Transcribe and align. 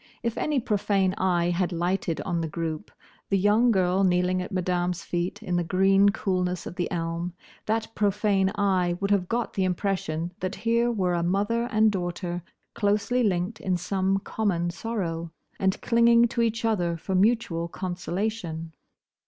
If 0.23 0.35
any 0.35 0.59
profane 0.59 1.13
eye 1.19 1.51
had 1.51 1.71
lighted 1.71 2.21
on 2.21 2.41
the 2.41 2.47
group—the 2.47 3.37
young 3.37 3.69
girl 3.69 4.03
kneeling 4.03 4.41
at 4.41 4.51
Madame's 4.51 5.03
feet 5.03 5.43
in 5.43 5.57
the 5.57 5.63
green 5.63 6.09
coolness 6.09 6.65
of 6.65 6.75
the 6.75 6.89
elm; 6.89 7.33
that 7.67 7.93
profane 7.93 8.51
eye 8.55 8.97
would 8.99 9.11
have 9.11 9.29
got 9.29 9.53
the 9.53 9.63
impression 9.63 10.31
that 10.39 10.55
here 10.55 10.91
were 10.91 11.13
a 11.13 11.21
mother 11.21 11.65
and 11.71 11.91
daughter 11.91 12.41
closely 12.73 13.21
linked 13.21 13.59
in 13.61 13.77
some 13.77 14.17
common 14.17 14.71
sorrow, 14.71 15.31
and 15.59 15.79
clinging 15.83 16.27
to 16.29 16.41
each 16.41 16.65
other 16.65 16.97
for 16.97 17.13
mutual 17.13 17.67
consolation. 17.67 18.73